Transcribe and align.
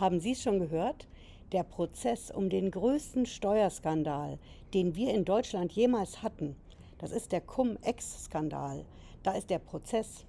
Haben 0.00 0.18
Sie 0.18 0.32
es 0.32 0.42
schon 0.42 0.60
gehört? 0.60 1.06
Der 1.52 1.62
Prozess 1.62 2.30
um 2.30 2.48
den 2.48 2.70
größten 2.70 3.26
Steuerskandal, 3.26 4.38
den 4.72 4.96
wir 4.96 5.12
in 5.12 5.26
Deutschland 5.26 5.72
jemals 5.72 6.22
hatten, 6.22 6.56
das 6.96 7.12
ist 7.12 7.32
der 7.32 7.42
Cum-Ex-Skandal. 7.42 8.86
Da 9.22 9.32
ist 9.32 9.50
der 9.50 9.58
Prozess 9.58 10.24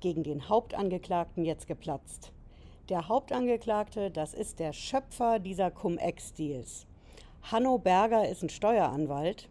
gegen 0.00 0.22
den 0.22 0.48
Hauptangeklagten 0.48 1.44
jetzt 1.44 1.66
geplatzt. 1.66 2.32
Der 2.88 3.06
Hauptangeklagte, 3.06 4.10
das 4.10 4.32
ist 4.32 4.58
der 4.58 4.72
Schöpfer 4.72 5.38
dieser 5.38 5.70
Cum-Ex-Deals. 5.70 6.86
Hanno 7.42 7.76
Berger 7.76 8.26
ist 8.26 8.42
ein 8.42 8.48
Steueranwalt, 8.48 9.50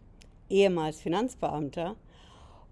ehemals 0.50 1.00
Finanzbeamter, 1.00 1.94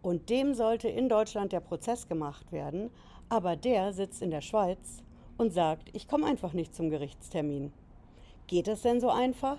und 0.03 0.29
dem 0.29 0.55
sollte 0.55 0.89
in 0.89 1.09
Deutschland 1.09 1.53
der 1.53 1.61
Prozess 1.61 2.09
gemacht 2.09 2.51
werden, 2.51 2.91
aber 3.29 3.55
der 3.55 3.93
sitzt 3.93 4.23
in 4.23 4.33
der 4.33 4.41
Schweiz 4.41 5.05
und 5.41 5.55
sagt, 5.55 5.89
ich 5.95 6.07
komme 6.07 6.27
einfach 6.27 6.53
nicht 6.53 6.75
zum 6.75 6.91
Gerichtstermin. 6.91 7.73
Geht 8.47 8.69
das 8.69 8.83
denn 8.83 9.01
so 9.01 9.09
einfach? 9.09 9.57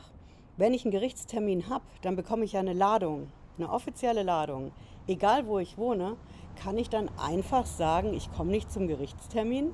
Wenn 0.56 0.76
ich 0.76 0.86
einen 0.86 0.92
Gerichtstermin 0.92 1.70
habe, 1.70 1.84
dann 2.04 2.16
bekomme 2.16 2.46
ich 2.46 2.52
ja 2.52 2.60
eine 2.60 2.74
Ladung, 2.74 3.32
eine 3.58 3.72
offizielle 3.72 4.22
Ladung. 4.22 4.74
Egal 5.08 5.48
wo 5.48 5.58
ich 5.58 5.80
wohne, 5.80 6.18
kann 6.56 6.78
ich 6.78 6.90
dann 6.90 7.10
einfach 7.18 7.66
sagen, 7.66 8.14
ich 8.14 8.32
komme 8.32 8.52
nicht 8.52 8.72
zum 8.72 8.88
Gerichtstermin? 8.88 9.74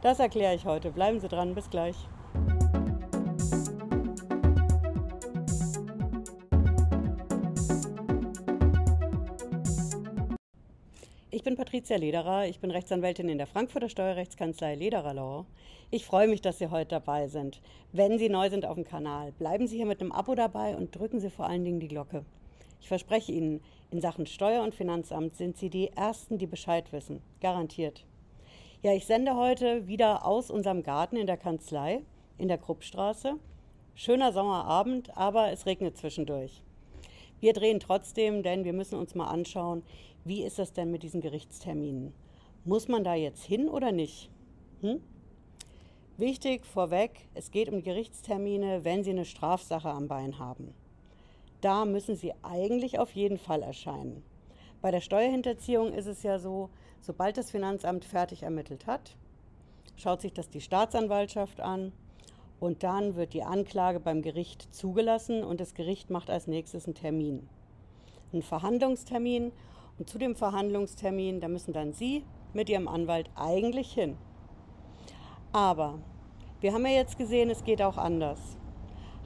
Das 0.00 0.20
erkläre 0.20 0.54
ich 0.54 0.64
heute. 0.64 0.90
Bleiben 0.90 1.20
Sie 1.20 1.28
dran, 1.28 1.54
bis 1.54 1.68
gleich. 1.68 1.96
Ich 11.40 11.44
bin 11.44 11.56
Patricia 11.56 11.96
Lederer, 11.96 12.46
ich 12.48 12.60
bin 12.60 12.70
Rechtsanwältin 12.70 13.30
in 13.30 13.38
der 13.38 13.46
Frankfurter 13.46 13.88
Steuerrechtskanzlei 13.88 14.74
Lederer 14.74 15.14
Law. 15.14 15.46
Ich 15.90 16.04
freue 16.04 16.28
mich, 16.28 16.42
dass 16.42 16.58
Sie 16.58 16.68
heute 16.68 16.90
dabei 16.90 17.28
sind. 17.28 17.62
Wenn 17.92 18.18
Sie 18.18 18.28
neu 18.28 18.50
sind 18.50 18.66
auf 18.66 18.74
dem 18.74 18.84
Kanal, 18.84 19.32
bleiben 19.32 19.66
Sie 19.66 19.78
hier 19.78 19.86
mit 19.86 20.02
einem 20.02 20.12
Abo 20.12 20.34
dabei 20.34 20.76
und 20.76 20.94
drücken 20.94 21.18
Sie 21.18 21.30
vor 21.30 21.46
allen 21.46 21.64
Dingen 21.64 21.80
die 21.80 21.88
Glocke. 21.88 22.26
Ich 22.82 22.88
verspreche 22.88 23.32
Ihnen, 23.32 23.62
in 23.90 24.02
Sachen 24.02 24.26
Steuer- 24.26 24.62
und 24.62 24.74
Finanzamt 24.74 25.34
sind 25.34 25.56
Sie 25.56 25.70
die 25.70 25.88
Ersten, 25.96 26.36
die 26.36 26.46
Bescheid 26.46 26.92
wissen. 26.92 27.22
Garantiert. 27.40 28.04
Ja, 28.82 28.92
ich 28.92 29.06
sende 29.06 29.34
heute 29.34 29.88
wieder 29.88 30.26
aus 30.26 30.50
unserem 30.50 30.82
Garten 30.82 31.16
in 31.16 31.26
der 31.26 31.38
Kanzlei 31.38 32.02
in 32.36 32.48
der 32.48 32.58
Kruppstraße. 32.58 33.36
Schöner 33.94 34.34
Sommerabend, 34.34 35.16
aber 35.16 35.52
es 35.52 35.64
regnet 35.64 35.96
zwischendurch. 35.96 36.62
Wir 37.40 37.54
drehen 37.54 37.80
trotzdem, 37.80 38.42
denn 38.42 38.64
wir 38.64 38.74
müssen 38.74 38.98
uns 38.98 39.14
mal 39.14 39.28
anschauen, 39.28 39.82
wie 40.24 40.42
ist 40.44 40.58
das 40.58 40.72
denn 40.72 40.90
mit 40.90 41.02
diesen 41.02 41.22
Gerichtsterminen? 41.22 42.12
Muss 42.64 42.88
man 42.88 43.02
da 43.02 43.14
jetzt 43.14 43.42
hin 43.44 43.68
oder 43.68 43.92
nicht? 43.92 44.30
Hm? 44.82 45.00
Wichtig 46.18 46.66
vorweg, 46.66 47.28
es 47.32 47.50
geht 47.50 47.70
um 47.70 47.82
Gerichtstermine, 47.82 48.84
wenn 48.84 49.02
Sie 49.02 49.10
eine 49.10 49.24
Strafsache 49.24 49.88
am 49.88 50.06
Bein 50.06 50.38
haben. 50.38 50.74
Da 51.62 51.86
müssen 51.86 52.14
Sie 52.14 52.34
eigentlich 52.42 52.98
auf 52.98 53.12
jeden 53.12 53.38
Fall 53.38 53.62
erscheinen. 53.62 54.22
Bei 54.82 54.90
der 54.90 55.00
Steuerhinterziehung 55.00 55.94
ist 55.94 56.06
es 56.06 56.22
ja 56.22 56.38
so, 56.38 56.68
sobald 57.00 57.38
das 57.38 57.50
Finanzamt 57.50 58.04
fertig 58.04 58.42
ermittelt 58.42 58.86
hat, 58.86 59.16
schaut 59.96 60.20
sich 60.20 60.34
das 60.34 60.50
die 60.50 60.60
Staatsanwaltschaft 60.60 61.60
an 61.60 61.92
und 62.60 62.82
dann 62.82 63.16
wird 63.16 63.32
die 63.32 63.42
Anklage 63.42 63.98
beim 63.98 64.22
Gericht 64.22 64.74
zugelassen 64.74 65.42
und 65.42 65.60
das 65.60 65.74
Gericht 65.74 66.10
macht 66.10 66.30
als 66.30 66.46
nächstes 66.46 66.84
einen 66.84 66.94
Termin. 66.94 67.48
Einen 68.32 68.42
Verhandlungstermin 68.42 69.50
und 69.98 70.08
zu 70.08 70.18
dem 70.18 70.36
Verhandlungstermin, 70.36 71.40
da 71.40 71.48
müssen 71.48 71.72
dann 71.72 71.92
Sie 71.92 72.24
mit 72.52 72.68
Ihrem 72.68 72.86
Anwalt 72.86 73.30
eigentlich 73.34 73.92
hin. 73.92 74.16
Aber 75.52 75.98
wir 76.60 76.72
haben 76.72 76.86
ja 76.86 76.92
jetzt 76.92 77.18
gesehen, 77.18 77.50
es 77.50 77.64
geht 77.64 77.82
auch 77.82 77.96
anders. 77.96 78.38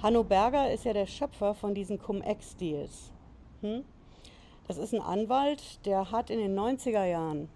Hanno 0.03 0.25
Berger 0.25 0.73
ist 0.73 0.85
ja 0.85 0.93
der 0.93 1.07
Schöpfer 1.07 1.55
von 1.55 1.75
diesen 1.75 1.99
Cum-Ex-Deals. 1.99 3.12
Hm? 3.61 3.85
Das 4.67 4.79
ist 4.79 4.94
ein 4.94 5.03
Anwalt, 5.03 5.84
der 5.84 6.11
hat 6.11 6.31
in 6.31 6.39
den 6.39 6.59
90er 6.59 7.05
Jahren 7.05 7.49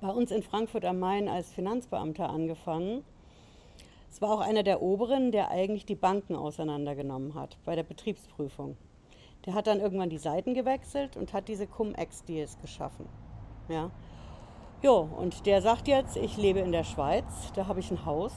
bei 0.00 0.08
uns 0.08 0.30
in 0.30 0.42
Frankfurt 0.42 0.84
am 0.84 0.98
Main 0.98 1.28
als 1.28 1.52
Finanzbeamter 1.52 2.28
angefangen. 2.28 3.02
Es 4.16 4.22
war 4.22 4.30
auch 4.30 4.40
einer 4.40 4.62
der 4.62 4.80
Oberen, 4.80 5.30
der 5.30 5.50
eigentlich 5.50 5.84
die 5.84 5.94
Banken 5.94 6.36
auseinandergenommen 6.36 7.34
hat 7.34 7.58
bei 7.66 7.76
der 7.76 7.82
Betriebsprüfung. 7.82 8.78
Der 9.44 9.52
hat 9.52 9.66
dann 9.66 9.78
irgendwann 9.78 10.08
die 10.08 10.16
Seiten 10.16 10.54
gewechselt 10.54 11.18
und 11.18 11.34
hat 11.34 11.48
diese 11.48 11.66
Cum-Ex-Deals 11.66 12.56
geschaffen. 12.56 13.06
Ja. 13.68 13.90
Jo, 14.82 15.06
und 15.18 15.44
der 15.44 15.60
sagt 15.60 15.86
jetzt, 15.86 16.16
ich 16.16 16.38
lebe 16.38 16.60
in 16.60 16.72
der 16.72 16.84
Schweiz, 16.84 17.26
da 17.56 17.66
habe 17.66 17.80
ich 17.80 17.90
ein 17.90 18.06
Haus 18.06 18.32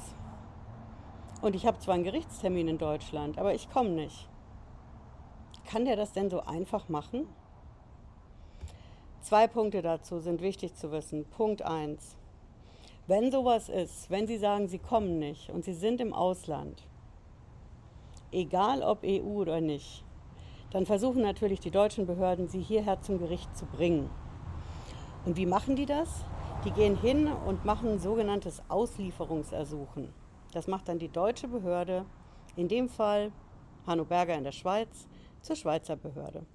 und 1.42 1.56
ich 1.56 1.66
habe 1.66 1.80
zwar 1.80 1.94
einen 1.94 2.04
Gerichtstermin 2.04 2.68
in 2.68 2.78
Deutschland, 2.78 3.38
aber 3.38 3.54
ich 3.54 3.70
komme 3.70 3.92
nicht. 3.92 4.28
Kann 5.66 5.86
der 5.86 5.96
das 5.96 6.12
denn 6.12 6.30
so 6.30 6.42
einfach 6.42 6.90
machen? 6.90 7.26
Zwei 9.22 9.48
Punkte 9.48 9.82
dazu 9.82 10.20
sind 10.20 10.42
wichtig 10.42 10.76
zu 10.76 10.92
wissen. 10.92 11.24
Punkt 11.24 11.62
1. 11.62 12.19
Wenn 13.10 13.32
sowas 13.32 13.70
ist, 13.70 14.12
wenn 14.12 14.28
Sie 14.28 14.38
sagen, 14.38 14.68
Sie 14.68 14.78
kommen 14.78 15.18
nicht 15.18 15.50
und 15.50 15.66
Sie 15.66 15.74
sind 15.74 16.00
im 16.00 16.14
Ausland, 16.14 16.84
egal 18.32 18.84
ob 18.84 19.00
EU 19.04 19.42
oder 19.42 19.62
nicht, 19.62 20.04
dann 20.70 20.86
versuchen 20.86 21.24
natürlich 21.24 21.60
die 21.60 21.72
deutschen 21.72 22.06
Behörden, 22.06 22.50
sie 22.50 22.62
hierher 22.62 23.02
zum 23.02 23.18
Gericht 23.18 23.58
zu 23.58 23.66
bringen. 23.66 24.12
Und 25.26 25.38
wie 25.38 25.48
machen 25.48 25.76
die 25.76 25.88
das? 25.88 26.24
Die 26.64 26.70
gehen 26.70 26.96
hin 26.96 27.28
und 27.48 27.66
machen 27.66 27.94
ein 27.94 28.00
sogenanntes 28.00 28.62
Auslieferungsersuchen. 28.70 30.14
Das 30.52 30.68
macht 30.68 30.88
dann 30.88 31.00
die 31.00 31.10
deutsche 31.10 31.48
Behörde, 31.48 32.06
in 32.58 32.68
dem 32.68 32.90
Fall 32.90 33.32
Hanno 33.88 34.06
Berger 34.06 34.36
in 34.36 34.44
der 34.44 34.52
Schweiz, 34.52 35.08
zur 35.42 35.56
Schweizer 35.56 35.96
Behörde. 35.96 36.46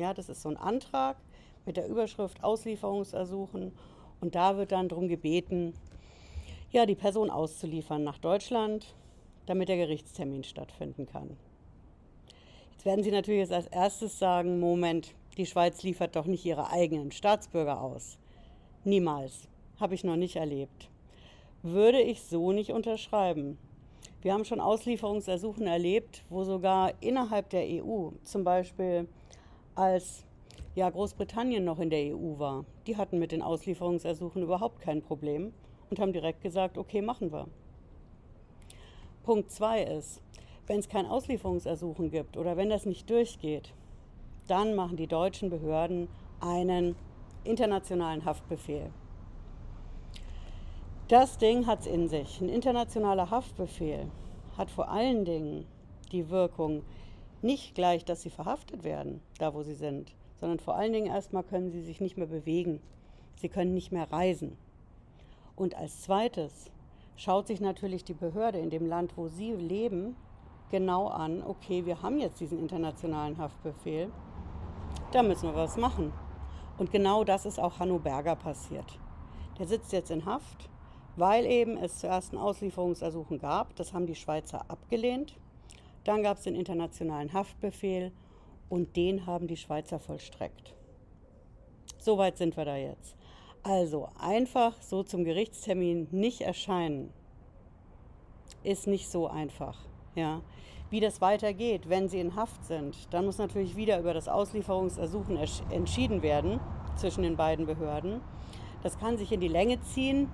Ja, 0.00 0.12
das 0.12 0.28
ist 0.28 0.42
so 0.42 0.48
ein 0.48 0.56
Antrag 0.56 1.18
mit 1.66 1.76
der 1.76 1.86
Überschrift 1.86 2.42
Auslieferungsersuchen 2.42 3.70
und 4.20 4.34
da 4.34 4.56
wird 4.56 4.72
dann 4.72 4.88
darum 4.88 5.06
gebeten, 5.06 5.72
ja, 6.72 6.86
die 6.86 6.94
Person 6.94 7.30
auszuliefern 7.30 8.04
nach 8.04 8.18
Deutschland, 8.18 8.94
damit 9.46 9.68
der 9.68 9.76
Gerichtstermin 9.76 10.44
stattfinden 10.44 11.06
kann. 11.06 11.36
Jetzt 12.72 12.84
werden 12.84 13.02
Sie 13.02 13.10
natürlich 13.10 13.40
jetzt 13.40 13.52
als 13.52 13.66
erstes 13.66 14.18
sagen, 14.18 14.60
Moment, 14.60 15.14
die 15.36 15.46
Schweiz 15.46 15.82
liefert 15.82 16.16
doch 16.16 16.26
nicht 16.26 16.44
ihre 16.44 16.70
eigenen 16.70 17.12
Staatsbürger 17.12 17.80
aus. 17.80 18.18
Niemals. 18.84 19.48
Habe 19.78 19.94
ich 19.94 20.04
noch 20.04 20.16
nicht 20.16 20.36
erlebt. 20.36 20.88
Würde 21.62 22.00
ich 22.00 22.22
so 22.22 22.52
nicht 22.52 22.70
unterschreiben. 22.70 23.58
Wir 24.22 24.34
haben 24.34 24.44
schon 24.44 24.60
Auslieferungsersuchen 24.60 25.66
erlebt, 25.66 26.22
wo 26.28 26.44
sogar 26.44 26.92
innerhalb 27.00 27.48
der 27.50 27.64
EU, 27.64 28.10
zum 28.22 28.44
Beispiel 28.44 29.08
als 29.74 30.24
ja, 30.74 30.88
Großbritannien 30.90 31.64
noch 31.64 31.78
in 31.78 31.90
der 31.90 32.14
EU 32.14 32.38
war, 32.38 32.64
die 32.86 32.96
hatten 32.96 33.18
mit 33.18 33.32
den 33.32 33.42
Auslieferungsersuchen 33.42 34.42
überhaupt 34.42 34.80
kein 34.82 35.02
Problem 35.02 35.52
und 35.90 35.98
haben 35.98 36.12
direkt 36.12 36.40
gesagt, 36.40 36.78
okay, 36.78 37.02
machen 37.02 37.32
wir. 37.32 37.46
Punkt 39.24 39.50
2 39.50 39.82
ist, 39.82 40.22
wenn 40.66 40.78
es 40.78 40.88
kein 40.88 41.06
Auslieferungsersuchen 41.06 42.10
gibt 42.10 42.36
oder 42.36 42.56
wenn 42.56 42.70
das 42.70 42.86
nicht 42.86 43.10
durchgeht, 43.10 43.74
dann 44.46 44.74
machen 44.74 44.96
die 44.96 45.06
deutschen 45.06 45.50
Behörden 45.50 46.08
einen 46.40 46.96
internationalen 47.44 48.24
Haftbefehl. 48.24 48.90
Das 51.08 51.38
Ding 51.38 51.66
hat 51.66 51.80
es 51.80 51.86
in 51.86 52.08
sich. 52.08 52.40
Ein 52.40 52.48
internationaler 52.48 53.30
Haftbefehl 53.30 54.06
hat 54.56 54.70
vor 54.70 54.88
allen 54.90 55.24
Dingen 55.24 55.66
die 56.12 56.30
Wirkung, 56.30 56.82
nicht 57.42 57.74
gleich, 57.74 58.04
dass 58.04 58.22
sie 58.22 58.30
verhaftet 58.30 58.84
werden, 58.84 59.22
da 59.38 59.54
wo 59.54 59.62
sie 59.62 59.74
sind, 59.74 60.14
sondern 60.38 60.58
vor 60.58 60.76
allen 60.76 60.92
Dingen 60.92 61.06
erstmal 61.06 61.42
können 61.42 61.70
sie 61.70 61.82
sich 61.82 62.00
nicht 62.00 62.16
mehr 62.16 62.26
bewegen. 62.26 62.80
Sie 63.36 63.48
können 63.48 63.74
nicht 63.74 63.92
mehr 63.92 64.12
reisen. 64.12 64.56
Und 65.60 65.76
als 65.76 66.00
zweites 66.00 66.70
schaut 67.16 67.48
sich 67.48 67.60
natürlich 67.60 68.02
die 68.02 68.14
Behörde 68.14 68.58
in 68.58 68.70
dem 68.70 68.86
Land, 68.86 69.18
wo 69.18 69.28
sie 69.28 69.52
leben, 69.52 70.16
genau 70.70 71.08
an, 71.08 71.42
okay, 71.42 71.84
wir 71.84 72.00
haben 72.00 72.18
jetzt 72.18 72.40
diesen 72.40 72.58
internationalen 72.58 73.36
Haftbefehl, 73.36 74.10
da 75.12 75.22
müssen 75.22 75.50
wir 75.50 75.54
was 75.54 75.76
machen. 75.76 76.14
Und 76.78 76.90
genau 76.90 77.24
das 77.24 77.44
ist 77.44 77.60
auch 77.60 77.78
Hanno 77.78 77.98
Berger 77.98 78.36
passiert. 78.36 78.98
Der 79.58 79.66
sitzt 79.66 79.92
jetzt 79.92 80.10
in 80.10 80.24
Haft, 80.24 80.70
weil 81.16 81.44
eben 81.44 81.76
es 81.76 81.98
zuerst 81.98 82.32
ein 82.32 82.38
Auslieferungsersuchen 82.38 83.38
gab. 83.38 83.76
Das 83.76 83.92
haben 83.92 84.06
die 84.06 84.14
Schweizer 84.14 84.64
abgelehnt. 84.66 85.36
Dann 86.04 86.22
gab 86.22 86.38
es 86.38 86.44
den 86.44 86.54
internationalen 86.54 87.34
Haftbefehl 87.34 88.12
und 88.70 88.96
den 88.96 89.26
haben 89.26 89.46
die 89.46 89.58
Schweizer 89.58 89.98
vollstreckt. 89.98 90.74
Soweit 91.98 92.38
sind 92.38 92.56
wir 92.56 92.64
da 92.64 92.76
jetzt. 92.76 93.14
Also 93.62 94.08
einfach 94.18 94.80
so 94.80 95.02
zum 95.02 95.24
Gerichtstermin 95.24 96.08
nicht 96.10 96.40
erscheinen, 96.40 97.12
ist 98.64 98.86
nicht 98.86 99.10
so 99.10 99.26
einfach. 99.26 99.78
Ja. 100.14 100.40
Wie 100.88 101.00
das 101.00 101.20
weitergeht, 101.20 101.88
wenn 101.88 102.08
sie 102.08 102.20
in 102.20 102.34
Haft 102.34 102.64
sind, 102.64 102.96
dann 103.12 103.26
muss 103.26 103.38
natürlich 103.38 103.76
wieder 103.76 104.00
über 104.00 104.14
das 104.14 104.28
Auslieferungsersuchen 104.28 105.38
entschieden 105.70 106.22
werden 106.22 106.58
zwischen 106.96 107.22
den 107.22 107.36
beiden 107.36 107.66
Behörden. 107.66 108.20
Das 108.82 108.98
kann 108.98 109.16
sich 109.16 109.30
in 109.30 109.40
die 109.40 109.48
Länge 109.48 109.80
ziehen. 109.82 110.28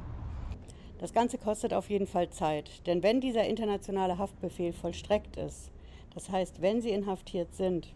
Das 0.98 1.12
Ganze 1.12 1.36
kostet 1.36 1.74
auf 1.74 1.90
jeden 1.90 2.06
Fall 2.06 2.30
Zeit, 2.30 2.86
denn 2.86 3.02
wenn 3.02 3.20
dieser 3.20 3.44
internationale 3.44 4.16
Haftbefehl 4.16 4.72
vollstreckt 4.72 5.36
ist, 5.36 5.70
das 6.14 6.30
heißt, 6.30 6.62
wenn 6.62 6.80
Sie 6.80 6.90
inhaftiert 6.90 7.54
sind, 7.54 7.92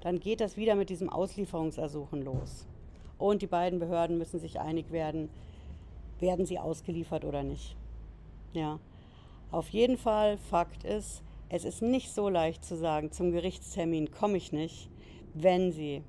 dann 0.00 0.18
geht 0.18 0.40
das 0.40 0.56
wieder 0.56 0.74
mit 0.74 0.90
diesem 0.90 1.08
Auslieferungsersuchen 1.08 2.22
los. 2.22 2.66
Und 3.20 3.42
die 3.42 3.46
beiden 3.46 3.78
Behörden 3.78 4.16
müssen 4.16 4.40
sich 4.40 4.58
einig 4.58 4.90
werden, 4.90 5.28
werden 6.20 6.46
sie 6.46 6.58
ausgeliefert 6.58 7.24
oder 7.24 7.42
nicht. 7.42 7.76
Ja, 8.54 8.80
auf 9.50 9.68
jeden 9.68 9.98
Fall, 9.98 10.38
Fakt 10.38 10.84
ist, 10.84 11.22
es 11.50 11.64
ist 11.64 11.82
nicht 11.82 12.14
so 12.14 12.30
leicht 12.30 12.64
zu 12.64 12.76
sagen, 12.76 13.12
zum 13.12 13.30
Gerichtstermin 13.30 14.10
komme 14.10 14.38
ich 14.38 14.52
nicht, 14.52 14.88
wenn 15.34 15.70
Sie 15.70 16.02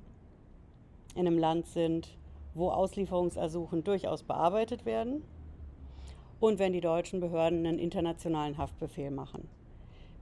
in 1.14 1.26
einem 1.26 1.38
Land 1.38 1.66
sind, 1.66 2.16
wo 2.54 2.70
Auslieferungsersuchen 2.70 3.84
durchaus 3.84 4.22
bearbeitet 4.22 4.86
werden 4.86 5.22
und 6.40 6.58
wenn 6.58 6.72
die 6.72 6.80
deutschen 6.80 7.20
Behörden 7.20 7.66
einen 7.66 7.78
internationalen 7.78 8.56
Haftbefehl 8.56 9.10
machen. 9.10 9.48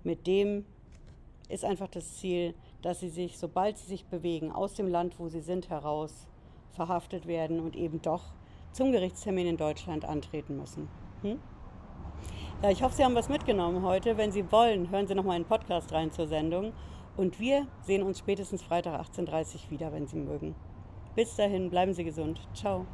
Mit 0.02 0.26
dem 0.26 0.64
ist 1.48 1.64
einfach 1.64 1.88
das 1.88 2.16
Ziel, 2.16 2.54
dass 2.82 2.98
sie 2.98 3.10
sich, 3.10 3.38
sobald 3.38 3.78
sie 3.78 3.86
sich 3.86 4.06
bewegen, 4.06 4.50
aus 4.50 4.74
dem 4.74 4.88
Land, 4.88 5.20
wo 5.20 5.28
sie 5.28 5.40
sind, 5.40 5.68
heraus 5.70 6.26
verhaftet 6.72 7.26
werden 7.26 7.60
und 7.60 7.76
eben 7.76 8.00
doch 8.02 8.22
zum 8.72 8.92
Gerichtstermin 8.92 9.46
in 9.46 9.56
Deutschland 9.56 10.04
antreten 10.04 10.56
müssen. 10.56 10.88
Hm? 11.22 11.38
Ja, 12.62 12.70
ich 12.70 12.82
hoffe, 12.82 12.94
Sie 12.94 13.04
haben 13.04 13.14
was 13.14 13.28
mitgenommen 13.28 13.82
heute. 13.82 14.16
Wenn 14.16 14.32
Sie 14.32 14.50
wollen, 14.52 14.90
hören 14.90 15.06
Sie 15.06 15.14
noch 15.14 15.24
mal 15.24 15.34
einen 15.34 15.44
Podcast 15.44 15.92
rein 15.92 16.12
zur 16.12 16.26
Sendung. 16.26 16.72
Und 17.16 17.40
wir 17.40 17.66
sehen 17.82 18.02
uns 18.02 18.18
spätestens 18.18 18.62
Freitag 18.62 19.00
18.30 19.00 19.24
Uhr 19.64 19.70
wieder, 19.70 19.92
wenn 19.92 20.06
Sie 20.06 20.16
mögen. 20.16 20.54
Bis 21.14 21.34
dahin, 21.36 21.70
bleiben 21.70 21.92
Sie 21.92 22.04
gesund. 22.04 22.40
Ciao. 22.54 22.86